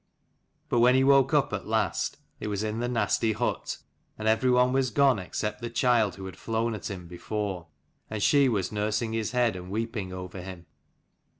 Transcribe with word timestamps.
But 0.67 0.79
when 0.79 0.95
he 0.95 1.03
woke 1.03 1.31
up 1.31 1.53
at 1.53 1.67
last, 1.67 2.17
it 2.39 2.47
was 2.47 2.63
in 2.63 2.79
the 2.79 2.87
nasty 2.87 3.33
hut: 3.33 3.77
and 4.17 4.27
every 4.27 4.49
one 4.49 4.73
was 4.73 4.89
gone 4.89 5.19
except 5.19 5.61
the 5.61 5.69
child 5.69 6.15
who 6.15 6.25
had 6.25 6.35
flown 6.37 6.73
at 6.73 6.89
him 6.89 7.07
before; 7.07 7.67
and 8.09 8.23
she 8.23 8.49
was 8.49 8.71
nursing 8.71 9.13
his 9.13 9.29
head 9.29 9.55
and 9.55 9.69
weeping 9.69 10.11
over 10.11 10.41
him. 10.41 10.65